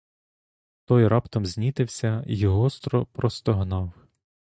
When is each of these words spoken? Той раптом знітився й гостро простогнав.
Той 0.85 1.07
раптом 1.07 1.45
знітився 1.45 2.23
й 2.27 2.45
гостро 2.45 3.05
простогнав. 3.05 3.91